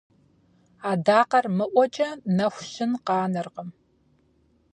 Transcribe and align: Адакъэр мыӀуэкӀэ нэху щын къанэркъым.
Адакъэр 0.91 1.45
мыӀуэкӀэ 1.57 2.09
нэху 2.37 2.65
щын 2.71 2.91
къанэркъым. 3.05 3.69